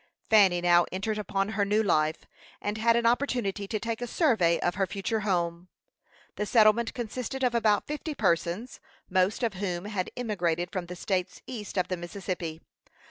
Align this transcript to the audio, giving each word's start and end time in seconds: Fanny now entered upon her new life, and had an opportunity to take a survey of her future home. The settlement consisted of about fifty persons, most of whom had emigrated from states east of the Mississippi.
Fanny 0.31 0.61
now 0.61 0.87
entered 0.91 1.19
upon 1.19 1.49
her 1.49 1.63
new 1.63 1.83
life, 1.83 2.25
and 2.59 2.79
had 2.79 2.95
an 2.95 3.05
opportunity 3.05 3.67
to 3.67 3.79
take 3.79 4.01
a 4.01 4.07
survey 4.07 4.59
of 4.61 4.73
her 4.73 4.87
future 4.87 5.19
home. 5.19 5.67
The 6.37 6.47
settlement 6.47 6.95
consisted 6.95 7.43
of 7.43 7.53
about 7.53 7.85
fifty 7.85 8.15
persons, 8.15 8.79
most 9.11 9.43
of 9.43 9.53
whom 9.53 9.85
had 9.85 10.09
emigrated 10.17 10.71
from 10.71 10.87
states 10.89 11.43
east 11.45 11.77
of 11.77 11.87
the 11.87 11.97
Mississippi. 11.97 12.61